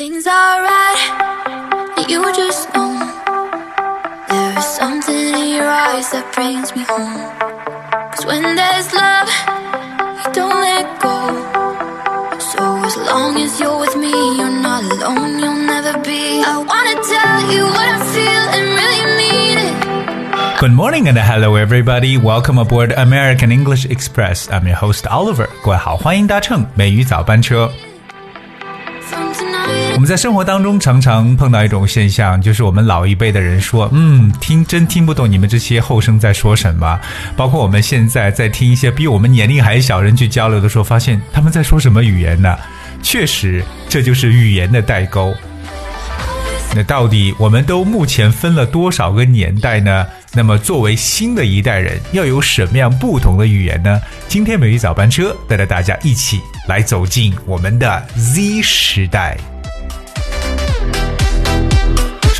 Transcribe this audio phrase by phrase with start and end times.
[0.00, 2.92] things are right, you just know.
[4.28, 7.16] There is something in your eyes that brings me home.
[8.12, 9.28] Cause when there's love,
[10.20, 11.16] you don't let go.
[12.38, 16.44] So as long as you're with me, you're not alone, you'll never be.
[16.44, 20.60] I wanna tell you what I feel and really mean it.
[20.60, 22.18] Good morning and hello everybody.
[22.18, 24.50] Welcome aboard American English Express.
[24.50, 25.48] I'm your host Oliver.
[25.64, 27.72] 各位好，欢迎搭乘美语早班车。
[30.01, 36.99] 我们在生活当中常常碰到一种现象，就是我们老一辈的人说：“嗯，听真听不懂你们这些后生在说什么。”
[37.37, 42.57] 包括我们现在在听一些比我们年龄还小人去交流的时候，发现他们在说什么语言呢？
[43.03, 45.31] 确实，这就是语言的代沟。
[46.73, 50.07] 那到底我们都目前分了多少个年代呢？
[50.33, 54.01] 那么作为新的一代人，要有什么样不同的语言呢？
[54.27, 59.37] 今天美语早班车带着大家一起来走进我们的 Z 时代。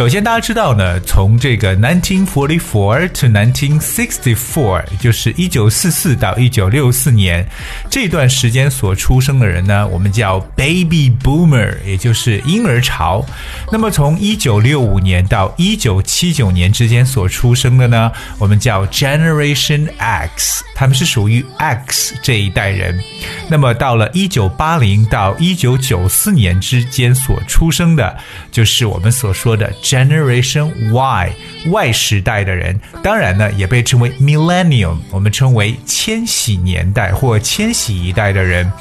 [0.02, 7.48] 首先，大家知道呢，从这个1944 to 1964，就是1944到1964年
[7.88, 13.24] 这段时间所出生的人呢，我们叫 Baby Boomer，也就是婴儿潮。
[13.72, 23.00] 那么从1965年到1979年之间所出生的呢，我们叫 Generation X，他们是属于 X 这一代人。
[23.48, 28.18] 那么到了1980到1994年之间所出生的，
[28.52, 31.34] 就是我们所说的 Generation Y
[31.66, 38.72] Y 时代的人，当然呢也被称为 Millennium，我们称为千禧年代或千禧一代的人。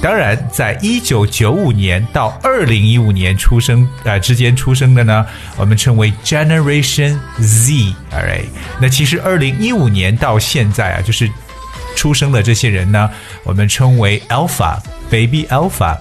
[0.00, 7.94] 当然，在一九九五年到二零一五年出生呃之间出生的呢，我们称为 Generation Z。
[8.12, 8.46] Alright，
[8.80, 11.28] 那其实二零一五年到现在啊，就是
[11.96, 13.10] 出生的这些人呢，
[13.44, 14.78] 我们称为 Alpha
[15.10, 15.96] Baby Alpha。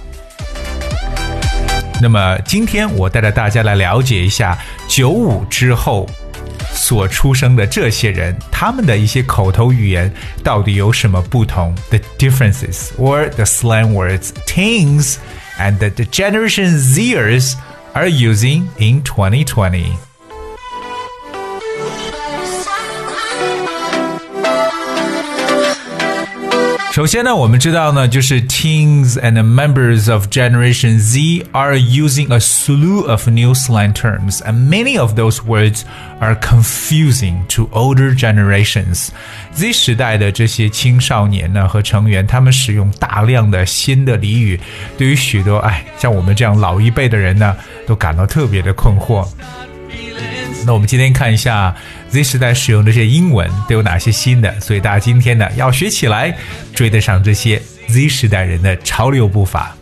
[2.02, 4.58] 那么今天我带着大家来了解一下
[4.88, 6.10] 九五之后
[6.74, 10.12] 所出生的这些人，他们的一些口头语言
[10.44, 15.18] 到底有什么不同？The differences or the slang words teens
[15.60, 17.54] and the Generation Zers
[17.94, 20.11] are using in 2020.
[27.02, 34.38] 首先呢，我们知道呢，就是 teens and members of Generation Z are using a slew of new slang terms,
[34.44, 35.82] and many of those words
[36.20, 39.08] are confusing to older generations.
[39.52, 44.60] Z 时代的这些青少年呢和成员，他们使用大量的新的俚语，
[44.96, 47.56] 对于许多哎像我们这样老一辈的人呢，
[47.88, 49.28] 都感到特别的困惑。
[50.64, 51.76] 那我们今天看一下
[52.11, 56.37] Z 时代使用的这些英文都有哪些新的，所以大家今天呢要学起来，
[56.75, 59.77] 追得上这些 Z 时代人的潮流步伐。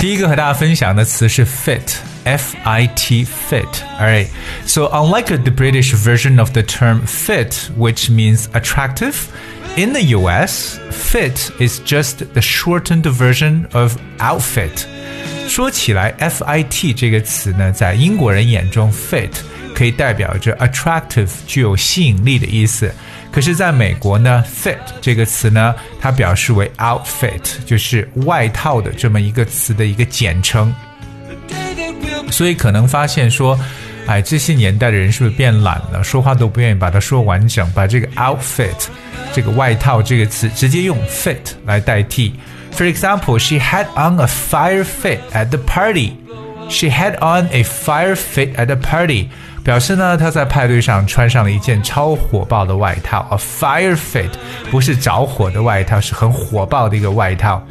[0.00, 4.26] 第一个和大家分享的词是 fit，F I T fit。Alright,
[4.66, 9.14] so unlike the British version of the term fit, which means attractive.
[9.76, 14.86] In the US, fit is just the shortened version of outfit.
[15.47, 19.29] 说起来，fit 这个词呢，在英国人眼中，fit
[19.73, 22.91] 可以代表着 attractive 具有吸引力的意思。
[23.31, 30.73] 可是，在美国呢，fit 这个词呢，它表示为 outfit，就是外套的这么一个词的一个简称。
[32.29, 33.59] 所以可能发现说，
[34.05, 36.03] 哎，这些年代的人是不是变懒了？
[36.03, 38.87] 说话都不愿意把它说完整，把这个 outfit
[39.33, 42.33] 这个外套这个词直接用 fit 来代替。
[42.76, 46.16] For example, she had on a fire fit at the party.
[46.68, 49.28] She had on a fire fit at the party.
[49.62, 53.26] 表示呢，她在派对上穿上了一件超火爆的外套。
[53.30, 54.30] A fire fit
[54.70, 57.62] 不是着火的外套，是很火爆的一个外套。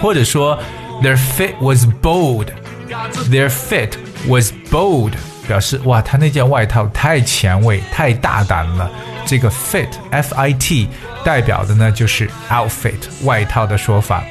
[0.00, 0.58] 或者说，
[1.02, 2.46] their fit was bold.
[3.30, 3.92] Their fit
[4.28, 5.12] was bold.
[5.46, 8.90] 表示哇，她那件外套太前卫、太大胆了。
[9.26, 10.88] 这个 fit f i t
[11.24, 14.24] 代表的呢就是 outfit 外套的说法。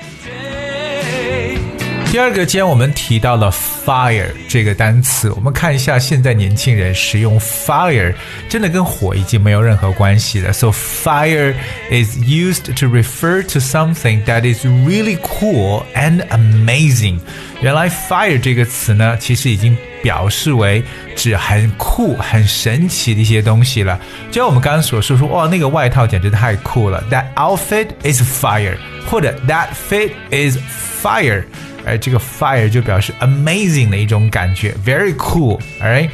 [2.12, 8.14] 第二个，既然我们提到了 fire 这个单词，我们看一下现在年轻人使用 fire，
[8.50, 10.52] 真的跟火已经没有任何关系了。
[10.52, 11.54] So fire
[11.90, 17.22] is used to refer to something that is really cool and amazing。
[17.62, 20.84] 原来 fire 这个词呢，其实已经 表示为
[21.16, 24.00] 指很酷、很神奇的一些东西了。
[24.32, 28.78] 就像我们刚刚所说，说哇，那个外套简直太酷了，That outfit is fire，
[29.08, 30.58] 或者 That fit is
[31.02, 31.44] fire。
[31.86, 36.10] 而这个 fire 就表示 amazing 的一种感觉，very cool，alright。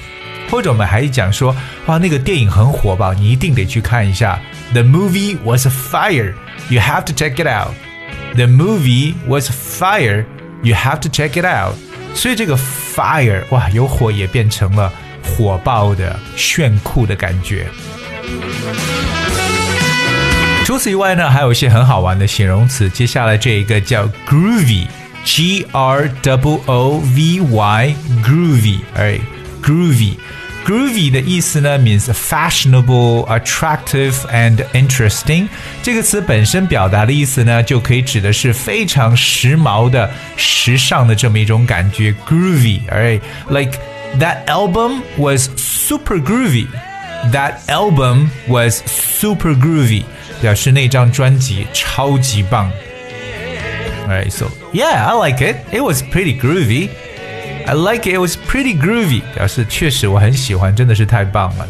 [0.50, 1.53] 或者我们还讲说，
[1.88, 4.39] 哇，那个电影很火爆，你一定得去看一下。
[4.74, 6.33] The movie was a fire.
[6.69, 7.74] You have to check it out.
[8.35, 10.25] The movie was fire.
[10.63, 11.75] You have to check it out.
[12.14, 14.93] 所以这个 fire 哇，有火也变成了
[15.25, 17.67] 火爆的、炫酷的感觉。
[20.64, 22.88] 除此以外呢，还有一些很好玩的形容词。
[22.91, 29.19] 接下来这一个叫 groovy，G R W O V Y，groovy，哎
[29.62, 30.14] ，groovy。
[30.65, 35.47] Groovy 的意思呢，means fashionable, attractive and interesting。
[35.81, 42.13] 这个词本身表达的意思呢，就可以指的是非常时髦的、时尚的这么一种感觉。
[42.27, 43.79] Groovy，alright, like
[44.19, 46.68] that album was super groovy.
[47.31, 50.03] That album was super groovy，
[50.41, 52.69] 表示那张专辑超级棒。
[54.06, 55.57] Alright, so yeah, I like it.
[55.71, 56.89] It was pretty groovy.
[57.65, 58.15] I like it.
[58.15, 61.68] It was pretty groovy，表示确实我很喜欢，真的是太棒了。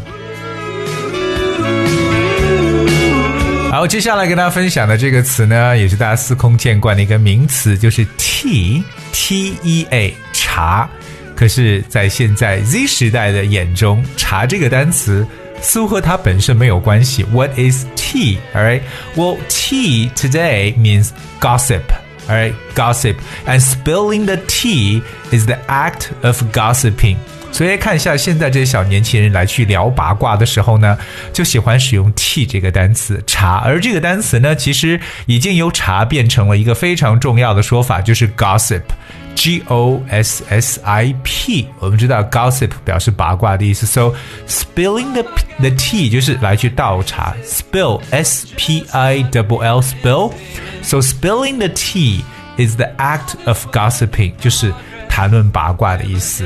[3.70, 10.88] 好，接下来跟大家分享的这个词呢，也是大家司空见惯的一个名词，就是 tea，t e a，茶。
[11.36, 15.24] 可是，在现在 Z 时代的眼中，茶这个单词
[15.60, 17.22] 似乎和它本身没有关系。
[17.24, 18.38] What is tea?
[18.54, 18.82] Alright,
[19.14, 21.10] well, tea today means
[21.40, 21.82] gossip.
[22.28, 23.16] All right, gossip
[23.46, 27.16] and spilling the tea is the act of gossiping.
[27.50, 30.98] 所以看一下现在这些小年轻人来去聊八卦的时候呢，
[31.32, 44.12] 就喜欢使用 tea 这个单词茶，而这个单词呢，其实已经由茶变成了一个非常重要的说法，就是 gossip。G O S S I P，我们知道 gossip 表示八卦的意思，so
[44.48, 45.22] spilling the
[45.58, 52.22] the tea 就是来去倒茶，spill S P I double L spill，so spilling the tea
[52.56, 54.72] is the act of gossiping，就是
[55.08, 56.44] 谈论八卦的意思。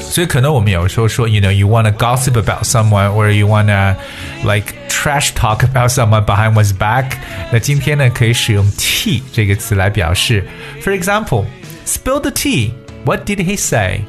[0.00, 3.94] 所以可能我们有时候说，you know you wanna gossip about someone or you wanna
[4.42, 7.12] like trash talk about someone behind one's back。
[7.52, 10.44] 那今天呢，可以使用 tea 这个词来表示。
[10.82, 11.44] For example,
[11.86, 12.72] spill the tea.
[13.04, 14.02] What did he say?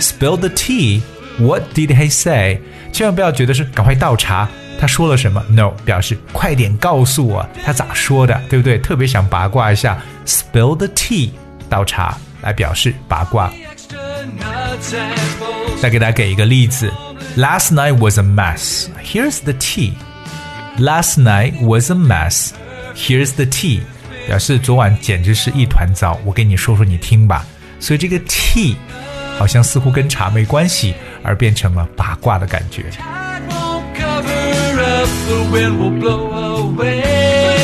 [0.00, 1.02] Spill the tea.
[1.38, 2.60] What did he say?
[2.91, 4.47] 千万不要觉得是赶快倒茶，
[4.79, 8.77] 他说了什么？No，表示快点告诉我他咋说的，对不对？
[8.77, 11.31] 特别想八卦一下，spill the tea，
[11.69, 13.51] 倒茶来表示八卦。
[15.81, 16.91] 再给大家给一个例子
[17.37, 18.87] ，Last night was a mess.
[19.03, 19.93] Here's the tea.
[20.77, 22.51] Last night was a mess.
[22.95, 23.81] Here's the tea.
[24.27, 26.19] 表示昨晚简直是一团糟。
[26.23, 27.45] 我给你说说你听吧。
[27.79, 28.75] 所以这个 tea
[29.37, 32.84] 好像似乎跟茶没关系，而变成了八卦的感觉。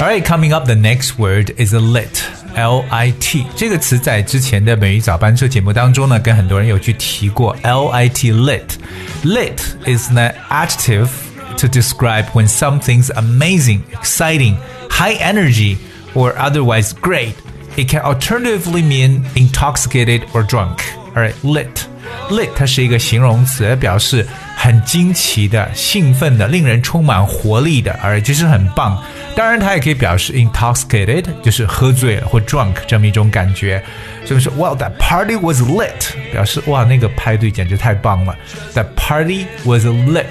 [0.01, 2.23] Alright, coming up, the next word is a lit.
[2.55, 7.57] L I T 这个词在之前的美语早班车节目当中呢，跟很多人有去提过。
[7.63, 8.77] L I T lit
[9.25, 11.09] lit is an adjective
[11.57, 14.57] to describe when something's amazing, exciting,
[14.91, 15.79] high energy,
[16.15, 17.35] or otherwise great.
[17.77, 20.83] It can alternatively mean intoxicated or drunk.
[21.17, 21.86] Alright, lit
[22.30, 24.26] Lit 它是一个形容词，表示
[24.56, 29.02] 很惊奇的、兴奋的、令人充满活力的，而就是很棒。
[29.36, 33.82] 当然，它也可以表示 intoxicated，就是喝醉了或 drunk 这么一种感觉。
[34.26, 35.92] 所以说，Well, that party was lit，
[36.32, 38.36] 表示哇，那个派对简直太棒了。
[38.74, 40.26] That party was lit。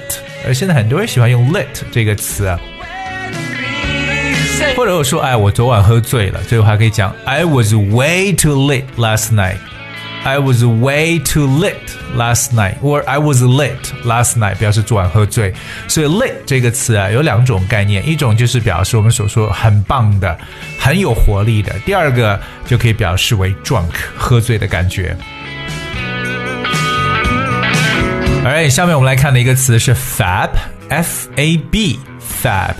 [0.47, 2.57] 而现在很多人喜欢用 lit 这个词，
[4.77, 9.57] 或者我说，哎，我昨晚喝醉了，最后还可以讲 I was way too lit last night。
[10.27, 11.77] I was way too lit
[12.17, 15.55] last night, or I was lit last night，表示昨晚喝醉。
[15.87, 20.37] 所以 lit 这个词啊有两种概念，一种就是表示我们所说很棒的、
[20.81, 25.17] 很有活力的；第二个就可以表示为 drunk 喝醉的感觉。
[28.45, 32.75] Alright，下面我们来看的一个词是 fab，f a b，fab。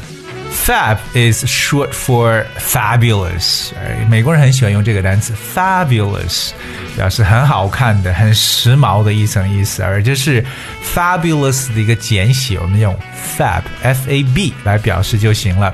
[0.56, 3.72] Fab is short for fabulous，
[4.08, 6.52] 美国人很喜欢用这个单词 fabulous，
[6.96, 10.46] 表示很好看的、很时髦的一层意思，而这是
[10.94, 12.96] fabulous 的一个简写，我们用
[13.38, 15.74] fab，f a b 来表示就行了。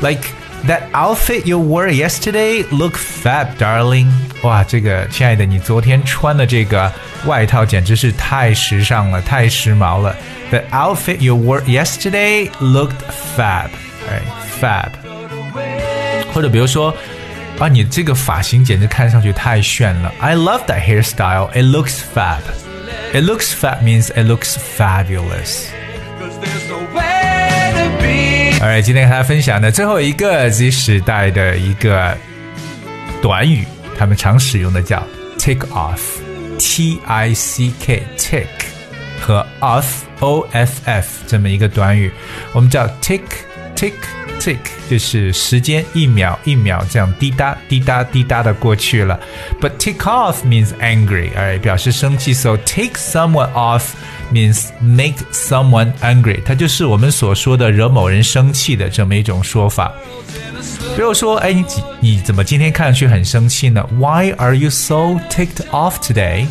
[0.00, 0.22] Like
[0.66, 4.10] that outfit you wore yesterday look fab, darling。
[4.42, 6.92] 哇，这个亲爱的，你昨天穿的这个
[7.24, 10.16] 外套简直是太时尚了，太时髦了。
[10.50, 12.98] The outfit you wore yesterday looked
[13.36, 13.68] fab。
[14.08, 14.20] 哎，
[14.60, 14.90] fab，
[16.32, 16.94] 或者比如说，
[17.58, 20.12] 啊，你这个发型简直看上去太炫了。
[20.20, 21.50] I love that hairstyle.
[21.52, 22.40] It looks fab.
[23.12, 25.66] It looks fab means it looks fabulous.
[28.60, 32.16] Alright，今天和大家分享的最后一个 Z 时代的一个
[33.22, 33.64] 短语，
[33.98, 35.06] 他们常使用的叫
[35.38, 38.48] take off，T I C K take
[39.20, 39.84] 和 off
[40.20, 42.10] O F F 这么一个短语，
[42.52, 43.22] 我们叫 take。
[43.78, 43.94] tick
[44.38, 44.58] tick
[44.88, 49.18] 就是时间一秒一秒这样滴答滴答滴答的过去了。
[49.60, 52.34] But tick off means angry，哎，表示生气。
[52.34, 53.92] So take someone off
[54.32, 59.92] means make someone angry，它就是我们所说的惹某人生气的这么一种说法。
[60.96, 61.64] 比如说，哎，你
[62.00, 63.84] 你怎么今天看上去很生气呢？
[63.98, 66.46] Why are you so ticked off today?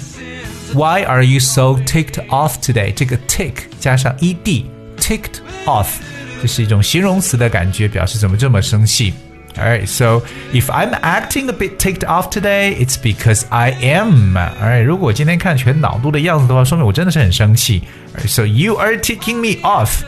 [0.74, 2.92] Why are you so ticked off today?
[2.94, 4.66] 这个 tick 加上 ed
[5.00, 5.88] ticked off，
[6.41, 9.13] 这是一种形容词的感觉，表示怎么这么生气。
[9.57, 14.37] Alright, so if I'm acting a bit ticked off today, it's because I am.
[14.37, 17.83] Alright，如果我今天看全恼怒的样子的话，说明我真的是很生气。
[18.15, 20.03] Alright, so you are ticking me off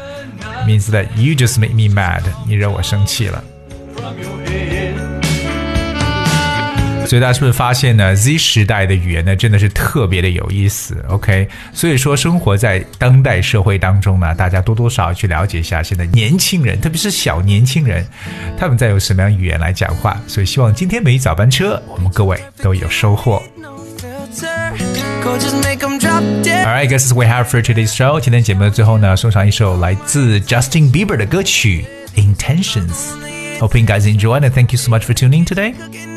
[0.66, 2.22] means that you just made me mad.
[2.46, 3.42] 你惹我生气了。
[7.10, 11.04] 所以大家是不是发现呢？Z 时代的语言呢，真的是特别的有意思。
[11.08, 18.06] OK，所以说生活在当代社会当中呢，大家多多少少去了解一下现在年轻人，特别是小年轻人，
[18.56, 20.16] 他们在用什么样语言来讲话。
[20.28, 23.42] 所以希望今天每一早班车，我们各位都有收获。
[26.62, 28.20] Alright, guys, we have for today's show。
[28.20, 31.84] 今天节目的最后呢，送上一首来自 Justin Bieber 的歌曲
[32.20, 32.86] 《Intentions》。
[33.58, 35.74] Hoping you guys enjoyed and thank you so much for tuning today.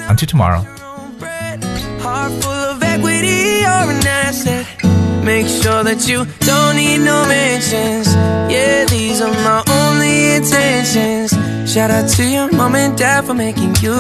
[0.08, 0.64] Until tomorrow.
[2.24, 4.66] Heart full of equity or an asset.
[5.24, 8.08] Make sure that you don't need no mentions.
[8.54, 11.32] Yeah, these are my only intentions.
[11.72, 14.00] Shout out to your mom and dad for making you.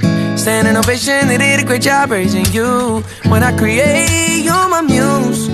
[0.00, 3.02] stand Standing ovation, they did a great job raising you.
[3.30, 5.48] When I create, you're my muse.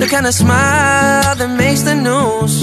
[0.00, 2.54] The kind of smile that makes the news.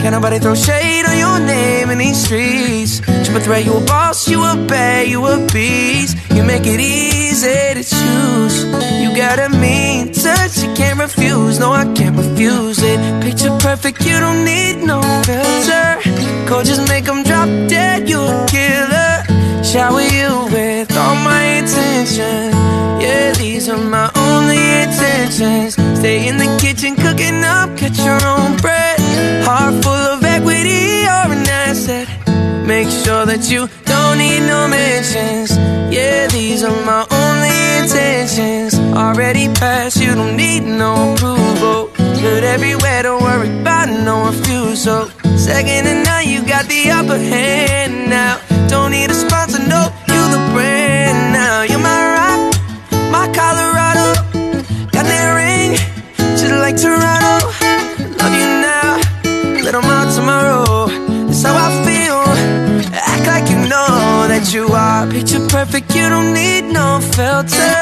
[0.00, 3.00] Can't nobody throw shade on your name in these streets.
[3.24, 5.95] Triple threat, you a boss, you a bad, you a beast.
[12.38, 13.22] I it.
[13.22, 15.98] Picture perfect, you don't need no filter.
[16.64, 19.64] Just make them drop dead, you a killer.
[19.64, 22.52] Shower you with all my attention.
[23.00, 25.74] Yeah, these are my only intentions.
[25.98, 28.98] Stay in the kitchen, cooking up, catch your own bread.
[29.44, 32.08] Heart full of equity or an asset.
[32.66, 35.56] Make sure that you don't need no mentions.
[35.94, 38.74] Yeah, these are my only intentions.
[38.94, 41.35] Already passed, you don't need no approval.
[42.26, 45.06] Good everywhere, don't worry about no refusal.
[45.38, 48.40] Second and now, you got the upper hand now.
[48.66, 49.45] Don't need a sponsor,
[65.66, 65.94] perfect.
[65.94, 67.76] You don't need no filter.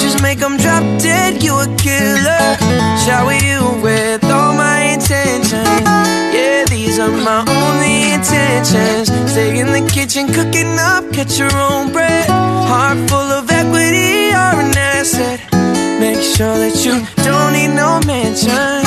[0.00, 1.42] Just make them drop dead.
[1.42, 2.56] You a killer.
[3.04, 5.80] Shower you with all my intentions.
[6.34, 9.08] Yeah, these are my only intentions.
[9.30, 12.28] Stay in the kitchen, cooking up, catch your own bread.
[12.28, 15.40] Heart full of equity or an asset.
[16.00, 18.79] Make sure that you don't need no mention.